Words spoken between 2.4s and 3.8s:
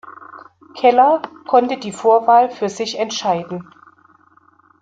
für sich entscheiden.